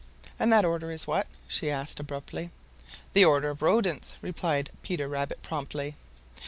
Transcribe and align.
And 0.39 0.51
that 0.51 0.65
order 0.65 0.89
is 0.89 1.05
what?" 1.05 1.27
she 1.47 1.69
asked 1.69 1.99
abruptly. 1.99 2.49
"The 3.13 3.23
order 3.23 3.51
of 3.51 3.61
Rodents," 3.61 4.15
replied 4.19 4.71
Peter 4.81 5.07
Rabbit 5.07 5.43
promptly. 5.43 5.93